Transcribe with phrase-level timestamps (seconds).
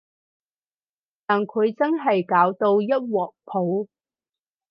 [1.27, 3.85] 但佢真係搞到一鑊泡